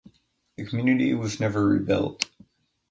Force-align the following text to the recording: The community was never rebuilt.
The 0.57 0.65
community 0.65 1.13
was 1.13 1.39
never 1.39 1.63
rebuilt. 1.67 2.25